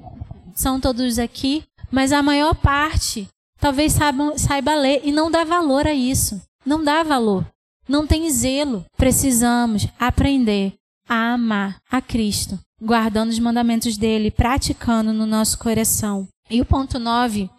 [0.54, 3.26] são todos aqui, mas a maior parte
[3.62, 6.42] talvez saiba, saiba ler e não dá valor a isso.
[6.66, 7.48] Não dá valor.
[7.88, 8.84] Não tem zelo.
[8.98, 10.74] Precisamos aprender
[11.08, 16.28] a amar a Cristo guardando os mandamentos dele, praticando no nosso coração.
[16.50, 17.50] E o ponto 9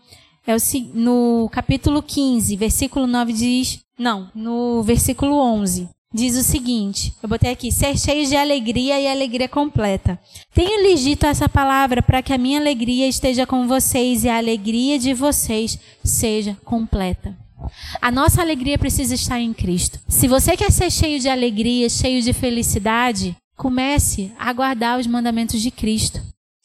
[0.46, 0.59] é o,
[0.94, 7.50] no capítulo 15, versículo 9 diz, não, no versículo 11, diz o seguinte, eu botei
[7.50, 10.18] aqui, ser cheios de alegria e alegria completa.
[10.54, 14.98] Tenho-lhes dito essa palavra para que a minha alegria esteja com vocês e a alegria
[14.98, 17.37] de vocês seja completa.
[18.00, 19.98] A nossa alegria precisa estar em Cristo.
[20.07, 25.61] Se você quer ser cheio de alegria, cheio de felicidade, Comece a guardar os mandamentos
[25.61, 26.20] de Cristo.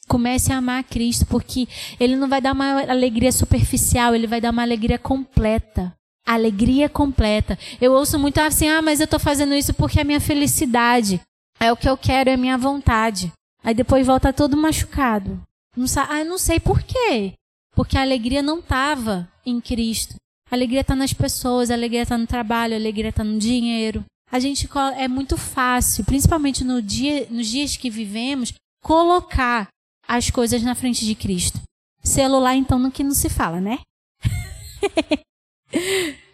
[0.10, 1.68] Comece a amar Cristo, porque
[2.00, 5.94] Ele não vai dar uma alegria superficial, Ele vai dar uma alegria completa.
[6.28, 7.58] Alegria completa.
[7.80, 11.22] Eu ouço muito assim, ah, mas eu estou fazendo isso porque é a minha felicidade.
[11.60, 13.32] É o que eu quero, é a minha vontade.
[13.64, 15.42] Aí depois volta todo machucado.
[15.78, 17.34] Não sabe, ah, eu não sei por quê.
[17.74, 20.16] Porque a alegria não estava em Cristo.
[20.52, 24.04] A alegria está nas pessoas, a alegria está no trabalho, a alegria está no dinheiro
[24.32, 29.68] a gente é muito fácil, principalmente no dia, nos dias que vivemos, colocar
[30.10, 31.62] as coisas na frente de Cristo.
[32.04, 33.78] Celular, então, no que não se fala, né?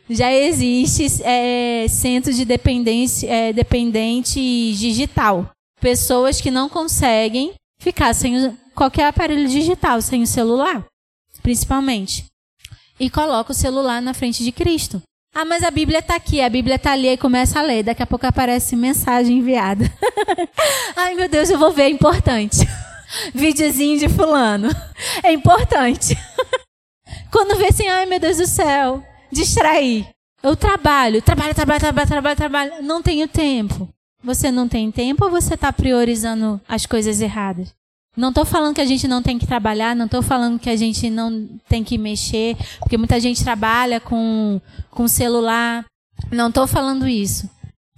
[0.10, 5.52] Já existe é, centro de dependência, é, dependente digital.
[5.82, 10.86] Pessoas que não conseguem ficar sem qualquer aparelho digital, sem o celular,
[11.42, 12.26] principalmente.
[12.98, 15.02] E coloca o celular na frente de Cristo.
[15.34, 17.84] Ah, mas a Bíblia está aqui, a Bíblia está ali e começa a ler.
[17.84, 19.92] Daqui a pouco aparece mensagem enviada.
[20.96, 22.60] Ai, meu Deus, eu vou ver, é importante.
[23.34, 24.70] Videozinho de fulano.
[25.24, 26.18] É importante.
[27.32, 30.08] Quando vê assim, ai meu Deus do céu, distrair.
[30.42, 32.72] Eu trabalho, trabalho, trabalho, trabalho, trabalho, trabalho.
[32.82, 33.90] Não tenho tempo.
[34.24, 37.74] Você não tem tempo ou você está priorizando as coisas erradas?
[38.16, 40.76] Não estou falando que a gente não tem que trabalhar, não estou falando que a
[40.76, 45.86] gente não tem que mexer, porque muita gente trabalha com, com celular.
[46.32, 47.50] Não estou falando isso.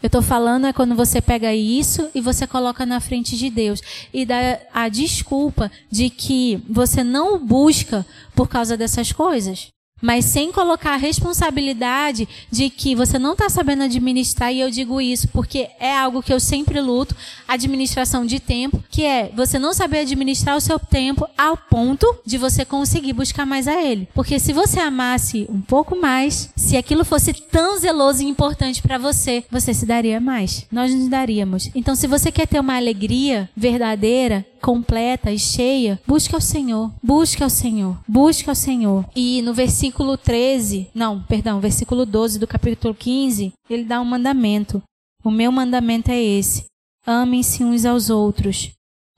[0.02, 3.82] Eu estou falando é quando você pega isso e você coloca na frente de Deus
[4.14, 8.06] e dá a desculpa de que você não busca
[8.36, 9.70] por causa dessas coisas.
[10.02, 15.02] Mas sem colocar a responsabilidade de que você não está sabendo administrar, e eu digo
[15.02, 17.16] isso porque é algo que eu sempre luto,
[17.48, 22.38] administração de tempo, que é você não saber administrar o seu tempo ao ponto de
[22.38, 24.08] você conseguir buscar mais a Ele.
[24.14, 28.98] Porque se você amasse um pouco mais, se aquilo fosse tão zeloso e importante para
[28.98, 30.66] você, você se daria mais.
[30.72, 31.70] Nós nos daríamos.
[31.74, 36.92] Então, se você quer ter uma alegria verdadeira, completa e cheia, busque ao Senhor.
[37.02, 37.98] Busque ao Senhor.
[38.08, 39.06] Busque ao Senhor.
[39.16, 44.82] E no versículo 13, não, perdão, versículo 12 do capítulo 15, ele dá um mandamento.
[45.24, 46.66] O meu mandamento é esse:
[47.06, 48.72] amem-se uns aos outros,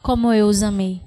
[0.03, 1.01] como eu os amei.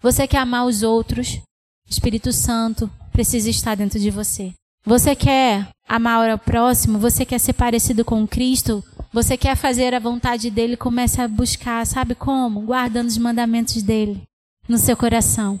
[0.00, 1.40] Você quer amar os outros?
[1.88, 4.52] Espírito Santo precisa estar dentro de você.
[4.84, 6.98] Você quer amar o próximo?
[6.98, 8.84] Você quer ser parecido com Cristo?
[9.16, 10.76] Você quer fazer a vontade dele?
[10.76, 12.60] Comece a buscar, sabe como?
[12.60, 14.22] Guardando os mandamentos dele
[14.68, 15.58] no seu coração.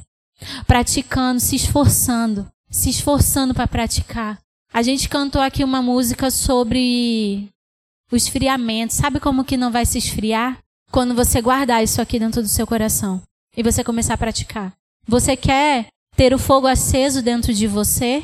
[0.66, 2.46] Praticando, se esforçando.
[2.68, 4.38] Se esforçando para praticar.
[4.74, 7.48] A gente cantou aqui uma música sobre
[8.12, 8.92] o esfriamento.
[8.92, 10.58] Sabe como que não vai se esfriar?
[10.92, 13.22] Quando você guardar isso aqui dentro do seu coração
[13.56, 14.74] e você começar a praticar.
[15.08, 18.22] Você quer ter o fogo aceso dentro de você?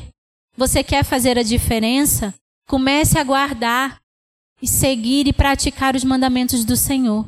[0.58, 2.34] Você quer fazer a diferença?
[2.68, 4.01] Comece a guardar
[4.62, 7.26] e seguir e praticar os mandamentos do Senhor.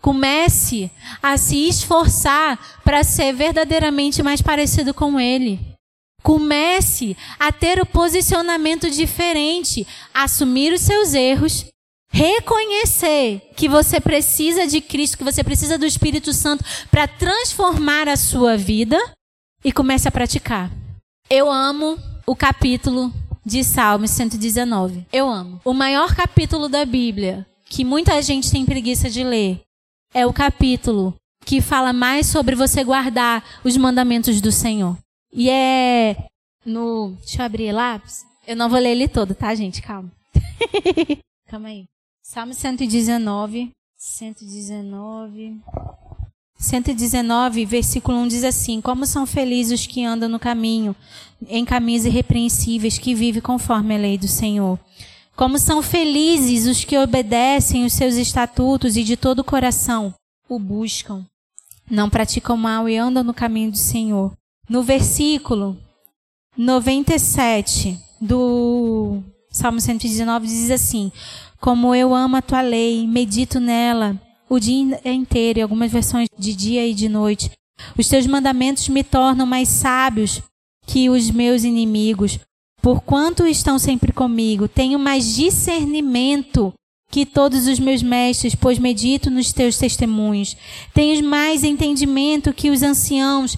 [0.00, 0.88] Comece
[1.20, 5.58] a se esforçar para ser verdadeiramente mais parecido com Ele.
[6.22, 11.66] Comece a ter o posicionamento diferente, assumir os seus erros,
[12.10, 18.16] reconhecer que você precisa de Cristo, que você precisa do Espírito Santo para transformar a
[18.16, 18.98] sua vida
[19.64, 20.70] e comece a praticar.
[21.28, 23.12] Eu amo o capítulo
[23.46, 25.06] de Salmos 119.
[25.12, 25.60] Eu amo.
[25.64, 29.62] O maior capítulo da Bíblia, que muita gente tem preguiça de ler,
[30.12, 34.98] é o capítulo que fala mais sobre você guardar os mandamentos do Senhor.
[35.32, 36.16] E é
[36.64, 37.14] no.
[37.20, 38.24] Deixa eu abrir lápis.
[38.44, 39.80] Eu não vou ler ele todo, tá, gente?
[39.80, 40.10] Calma.
[41.46, 41.84] Calma aí.
[42.24, 43.70] Salmo 119.
[43.96, 45.60] 119.
[46.58, 50.96] 119, versículo 1 diz assim: Como são felizes os que andam no caminho,
[51.48, 54.78] em caminhos irrepreensíveis, que vivem conforme a lei do Senhor.
[55.36, 60.14] Como são felizes os que obedecem os seus estatutos e de todo o coração
[60.48, 61.26] o buscam.
[61.90, 64.32] Não praticam mal e andam no caminho do Senhor.
[64.68, 65.76] No versículo
[66.56, 71.12] 97 do Salmo 119 diz assim:
[71.60, 76.54] Como eu amo a tua lei, medito nela o dia inteiro, em algumas versões de
[76.54, 77.50] dia e de noite.
[77.98, 80.42] Os teus mandamentos me tornam mais sábios
[80.86, 82.38] que os meus inimigos.
[82.80, 86.72] Porquanto estão sempre comigo, tenho mais discernimento
[87.10, 90.56] que todos os meus mestres, pois medito nos teus testemunhos.
[90.94, 93.56] Tenho mais entendimento que os anciãos,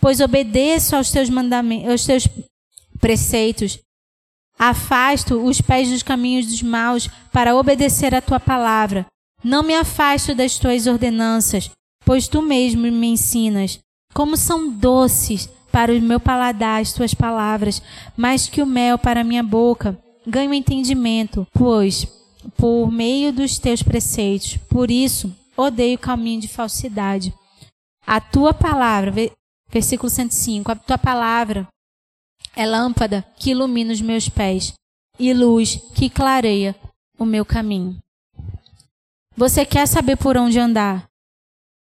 [0.00, 2.28] pois obedeço aos teus mandamentos, aos teus
[3.00, 3.78] preceitos.
[4.58, 9.06] Afasto os pés dos caminhos dos maus para obedecer a tua palavra.
[9.42, 11.70] Não me afasto das tuas ordenanças,
[12.04, 13.78] pois tu mesmo me ensinas.
[14.12, 17.80] Como são doces para o meu paladar as tuas palavras,
[18.16, 19.96] mais que o mel para a minha boca.
[20.26, 22.06] Ganho entendimento, pois,
[22.56, 24.56] por meio dos teus preceitos.
[24.68, 27.32] Por isso, odeio o caminho de falsidade.
[28.06, 29.12] A tua palavra,
[29.70, 31.68] versículo 105, a tua palavra
[32.56, 34.72] é lâmpada que ilumina os meus pés
[35.18, 36.74] e luz que clareia
[37.18, 37.96] o meu caminho.
[39.38, 41.08] Você quer saber por onde andar?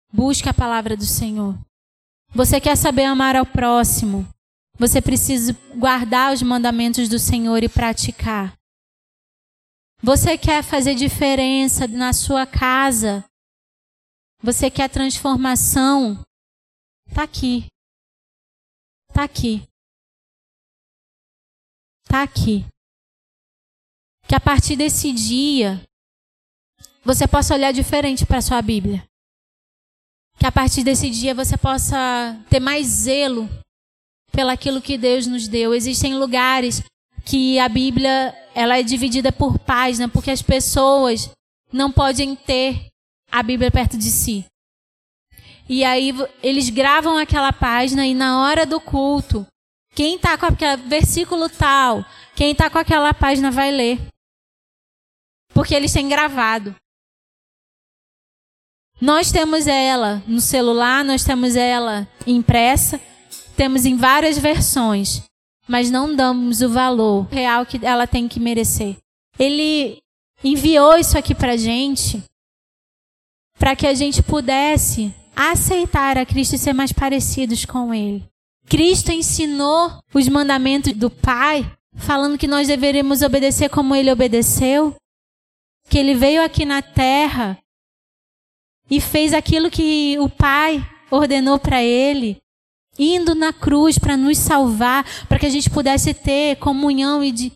[0.09, 1.53] Busque a palavra do Senhor.
[2.29, 4.25] Você quer saber amar ao próximo?
[4.79, 8.57] Você precisa guardar os mandamentos do Senhor e praticar.
[10.01, 13.21] Você quer fazer diferença na sua casa?
[14.41, 16.23] Você quer transformação?
[17.13, 17.65] Tá aqui.
[19.13, 19.67] Tá aqui.
[22.05, 22.65] Tá aqui.
[24.25, 25.85] Que a partir desse dia
[27.03, 29.03] você possa olhar diferente para a sua Bíblia.
[30.37, 33.49] Que a partir desse dia você possa ter mais zelo
[34.31, 35.73] pelaquilo que Deus nos deu.
[35.73, 36.83] Existem lugares
[37.25, 41.29] que a Bíblia ela é dividida por página, porque as pessoas
[41.71, 42.87] não podem ter
[43.31, 44.45] a Bíblia perto de si.
[45.69, 46.13] E aí
[46.43, 49.45] eles gravam aquela página e na hora do culto,
[49.93, 52.03] quem está com aquele versículo tal,
[52.35, 53.99] quem está com aquela página vai ler.
[55.53, 56.75] Porque eles têm gravado.
[59.01, 63.01] Nós temos ela no celular, nós temos ela impressa,
[63.57, 65.23] temos em várias versões,
[65.67, 68.95] mas não damos o valor real que ela tem que merecer.
[69.39, 69.97] Ele
[70.43, 72.23] enviou isso aqui para gente
[73.57, 78.23] para que a gente pudesse aceitar a Cristo e ser mais parecidos com Ele.
[78.67, 84.95] Cristo ensinou os mandamentos do Pai, falando que nós deveríamos obedecer como ele obedeceu,
[85.89, 87.57] que ele veio aqui na terra
[88.91, 92.37] e fez aquilo que o Pai ordenou para ele,
[92.99, 97.53] indo na cruz para nos salvar, para que a gente pudesse ter comunhão e de,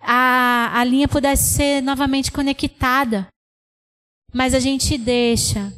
[0.00, 3.28] a, a linha pudesse ser novamente conectada.
[4.32, 5.70] Mas a gente deixa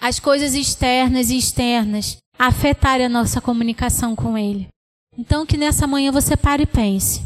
[0.00, 4.68] as coisas externas e externas afetarem a nossa comunicação com Ele.
[5.16, 7.22] Então, que nessa manhã você pare e pense.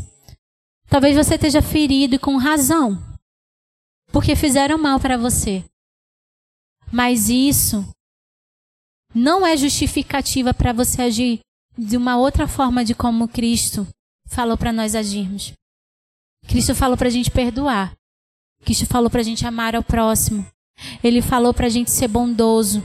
[0.88, 2.98] Talvez você esteja ferido e com razão,
[4.10, 5.64] porque fizeram mal para você.
[6.93, 7.88] Mas isso
[9.14, 11.40] não é justificativa para você agir
[11.76, 13.86] de uma outra forma de como Cristo
[14.26, 15.53] falou para nós agirmos.
[16.47, 17.95] Cristo falou para a gente perdoar.
[18.64, 20.47] Cristo falou para a gente amar ao próximo.
[21.03, 22.84] Ele falou para a gente ser bondoso.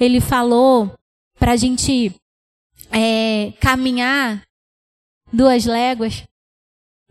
[0.00, 0.92] Ele falou
[1.38, 2.14] para a gente
[2.90, 4.42] é, caminhar
[5.32, 6.24] duas léguas.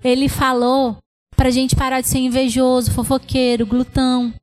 [0.04, 0.98] Ele falou
[1.36, 4.34] para a gente parar de ser invejoso, fofoqueiro, glutão.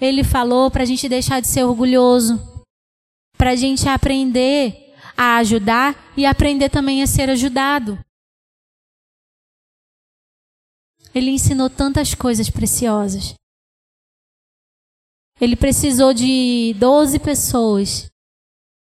[0.00, 2.38] Ele falou para a gente deixar de ser orgulhoso
[3.38, 7.98] para a gente aprender a ajudar e aprender também a ser ajudado.
[11.14, 13.34] Ele ensinou tantas coisas preciosas.
[15.40, 18.10] Ele precisou de 12 pessoas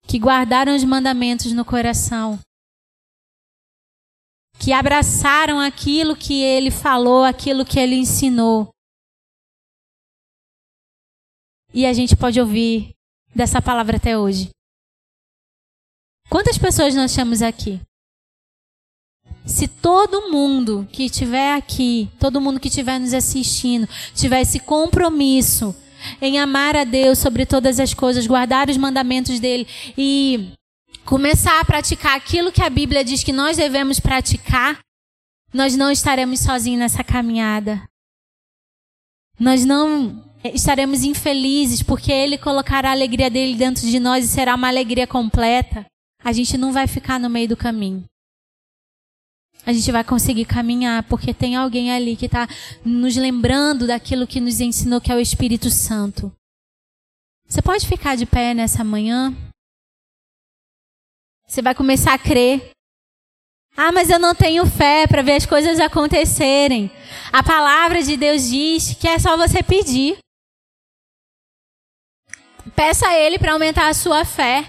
[0.06, 2.38] que guardaram os mandamentos no coração,
[4.60, 8.70] que abraçaram aquilo que ele falou, aquilo que ele ensinou.
[11.74, 12.94] E a gente pode ouvir
[13.36, 14.50] dessa palavra até hoje?
[16.30, 17.82] Quantas pessoas nós temos aqui?
[19.46, 25.76] Se todo mundo que estiver aqui, todo mundo que estiver nos assistindo, tiver esse compromisso
[26.22, 29.68] em amar a Deus sobre todas as coisas, guardar os mandamentos dele
[29.98, 30.54] e
[31.06, 34.80] começar a praticar aquilo que a Bíblia diz que nós devemos praticar,
[35.54, 37.82] nós não estaremos sozinhos nessa caminhada.
[39.40, 44.56] Nós não estaremos infelizes porque Ele colocará a alegria dele dentro de nós e será
[44.56, 45.86] uma alegria completa.
[46.24, 48.04] A gente não vai ficar no meio do caminho.
[49.66, 52.48] A gente vai conseguir caminhar porque tem alguém ali que está
[52.84, 56.32] nos lembrando daquilo que nos ensinou, que é o Espírito Santo.
[57.48, 59.34] Você pode ficar de pé nessa manhã?
[61.48, 62.72] Você vai começar a crer.
[63.76, 66.92] Ah, mas eu não tenho fé para ver as coisas acontecerem.
[67.32, 70.18] A palavra de Deus diz que é só você pedir.
[72.76, 74.68] Peça a Ele para aumentar a sua fé.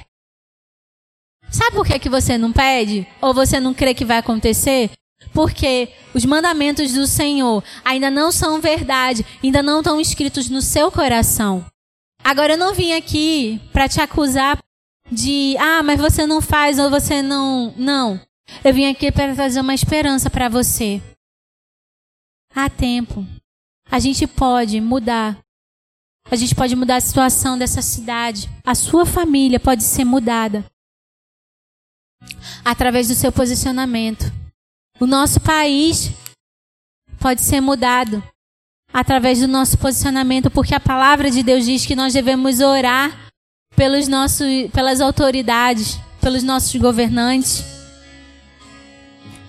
[1.51, 3.07] Sabe por que, que você não pede?
[3.21, 4.91] Ou você não crê que vai acontecer?
[5.33, 10.91] Porque os mandamentos do Senhor ainda não são verdade, ainda não estão escritos no seu
[10.91, 11.65] coração.
[12.23, 14.59] Agora eu não vim aqui para te acusar
[15.11, 17.73] de, ah, mas você não faz ou você não.
[17.77, 18.21] Não.
[18.65, 21.01] Eu vim aqui para trazer uma esperança para você.
[22.55, 23.27] Há tempo.
[23.91, 25.39] A gente pode mudar
[26.31, 28.49] a gente pode mudar a situação dessa cidade.
[28.65, 30.65] A sua família pode ser mudada
[32.65, 34.33] através do seu posicionamento.
[34.99, 36.11] O nosso país
[37.19, 38.23] pode ser mudado
[38.93, 43.31] através do nosso posicionamento, porque a palavra de Deus diz que nós devemos orar
[43.75, 47.65] pelos nossos, pelas autoridades, pelos nossos governantes.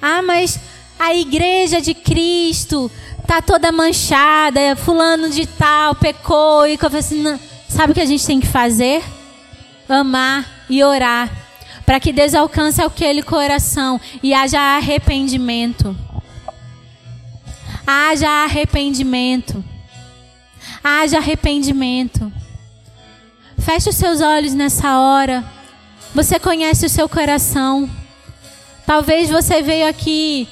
[0.02, 0.60] Ah, mas
[1.00, 2.92] a igreja de Cristo
[3.26, 8.40] tá toda manchada, fulano de tal pecou e assim, sabe o que a gente tem
[8.40, 9.04] que fazer?
[9.90, 11.46] Amar e orar
[11.86, 15.96] para que Deus alcance aquele coração e haja arrependimento.
[17.86, 19.64] Haja arrependimento.
[20.84, 22.32] Haja arrependimento.
[23.60, 25.44] Feche os seus olhos nessa hora.
[26.14, 27.90] Você conhece o seu coração.
[28.86, 30.48] Talvez você veio aqui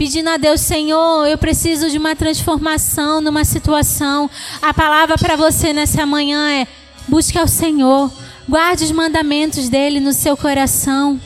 [0.00, 4.30] pedindo a Deus, Senhor, eu preciso de uma transformação numa situação.
[4.62, 6.66] A palavra para você nessa manhã é:
[7.06, 8.10] busque ao Senhor,
[8.48, 11.20] guarde os mandamentos dele no seu coração.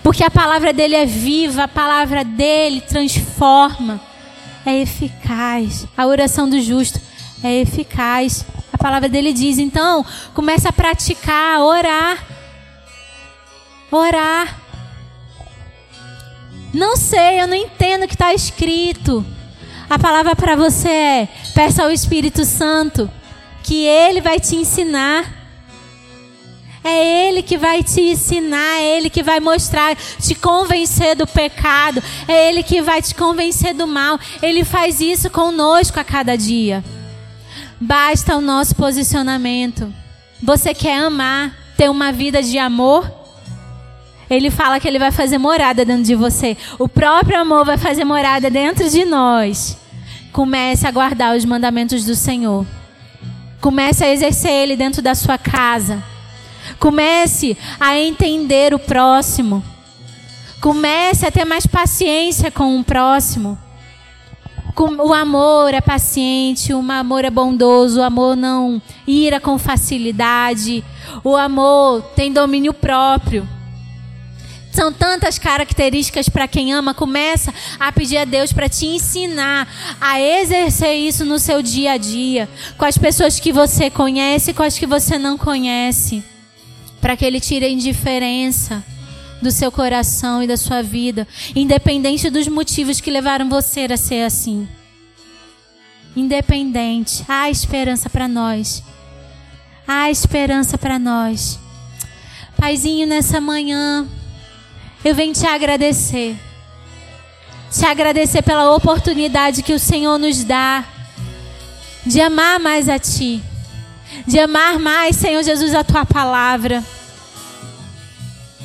[0.00, 4.00] Porque a palavra dele é viva, a palavra dele transforma,
[4.64, 5.88] é eficaz.
[5.96, 7.00] A oração do justo
[7.42, 8.46] é eficaz.
[8.72, 12.24] A palavra dele diz, então, comece a praticar, orar.
[13.90, 14.67] Orar.
[16.72, 19.24] Não sei, eu não entendo o que está escrito.
[19.88, 23.10] A palavra para você é: peça ao Espírito Santo
[23.62, 25.36] que Ele vai te ensinar.
[26.84, 32.02] É Ele que vai te ensinar, é Ele que vai mostrar, te convencer do pecado,
[32.26, 34.18] é Ele que vai te convencer do mal.
[34.40, 36.84] Ele faz isso conosco a cada dia.
[37.80, 39.92] Basta o nosso posicionamento.
[40.42, 43.17] Você quer amar, ter uma vida de amor?
[44.30, 46.56] Ele fala que ele vai fazer morada dentro de você.
[46.78, 49.78] O próprio amor vai fazer morada dentro de nós.
[50.32, 52.66] Comece a guardar os mandamentos do Senhor.
[53.60, 56.02] Comece a exercer ele dentro da sua casa.
[56.78, 59.64] Comece a entender o próximo.
[60.60, 63.58] Comece a ter mais paciência com o próximo.
[64.76, 70.84] O amor é paciente, o amor é bondoso, o amor não ira com facilidade,
[71.24, 73.57] o amor tem domínio próprio.
[74.78, 76.94] São tantas características para quem ama.
[76.94, 79.66] Começa a pedir a Deus para te ensinar
[80.00, 84.54] a exercer isso no seu dia a dia, com as pessoas que você conhece e
[84.54, 86.22] com as que você não conhece,
[87.00, 88.84] para que Ele tire a indiferença
[89.42, 91.26] do seu coração e da sua vida,
[91.56, 94.68] independente dos motivos que levaram você a ser assim.
[96.14, 98.80] Independente, há esperança para nós.
[99.88, 101.58] Há esperança para nós.
[102.56, 104.06] Paizinho, nessa manhã,
[105.04, 106.36] eu venho te agradecer.
[107.70, 110.84] Te agradecer pela oportunidade que o Senhor nos dá
[112.04, 113.42] de amar mais a Ti.
[114.26, 116.82] De amar mais, Senhor Jesus, a Tua palavra.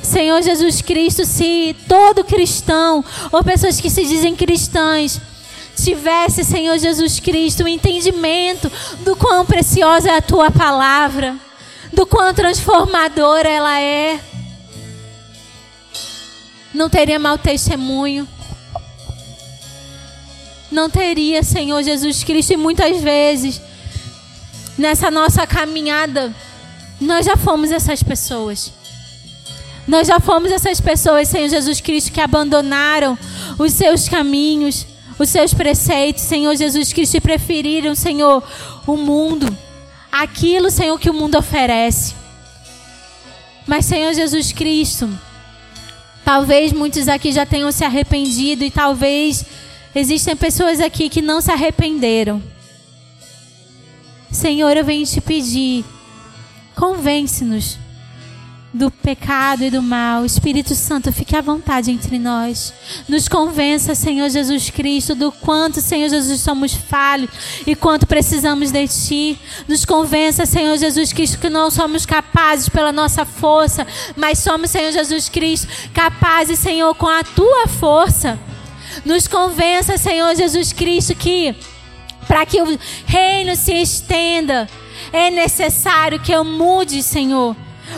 [0.02, 5.20] Senhor Jesus Cristo, se todo cristão ou pessoas que se dizem cristãs
[5.76, 8.70] tivesse, Senhor Jesus Cristo, o um entendimento
[9.00, 11.34] do quão preciosa é a tua palavra,
[11.92, 14.20] do quão transformadora ela é,
[16.74, 18.28] não teria mau testemunho.
[20.70, 23.60] Não teria, Senhor Jesus Cristo, e muitas vezes,
[24.76, 26.34] nessa nossa caminhada,
[27.00, 28.72] nós já fomos essas pessoas.
[29.86, 33.16] Nós já fomos essas pessoas, Senhor Jesus Cristo, que abandonaram
[33.56, 34.84] os seus caminhos,
[35.16, 38.42] os seus preceitos, Senhor Jesus Cristo, e preferiram, Senhor,
[38.84, 39.56] o mundo,
[40.10, 42.14] aquilo, Senhor, que o mundo oferece.
[43.64, 45.08] Mas, Senhor Jesus Cristo,
[46.24, 49.44] talvez muitos aqui já tenham se arrependido e talvez
[49.94, 52.42] existem pessoas aqui que não se arrependeram.
[54.30, 55.84] Senhor, eu venho te pedir,
[56.74, 57.78] convence-nos
[58.74, 60.24] do pecado e do mal.
[60.24, 62.74] Espírito Santo, fique à vontade entre nós.
[63.08, 67.30] Nos convença, Senhor Jesus Cristo, do quanto, Senhor Jesus, somos falhos
[67.64, 69.38] e quanto precisamos de Ti.
[69.68, 74.90] Nos convença, Senhor Jesus Cristo, que não somos capazes pela nossa força, mas somos, Senhor
[74.90, 78.36] Jesus Cristo, capazes, Senhor, com a Tua força.
[79.04, 81.54] Nos convença, Senhor Jesus Cristo, que
[82.26, 84.68] para que o reino se estenda,
[85.12, 87.54] é necessário que eu mude, Senhor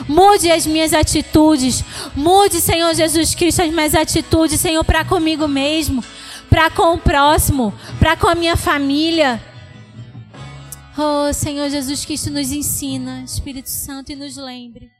[0.08, 1.84] Mude as minhas atitudes.
[2.14, 6.04] Mude, Senhor Jesus Cristo, as minhas atitudes, Senhor, para comigo mesmo,
[6.48, 9.40] para com o próximo, para com a minha família.
[10.98, 14.95] Oh, Senhor Jesus Cristo, nos ensina, Espírito Santo, e nos lembre.